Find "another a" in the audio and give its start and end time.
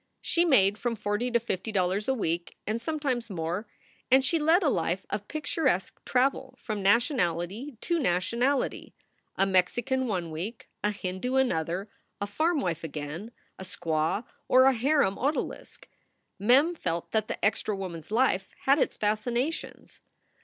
11.35-12.25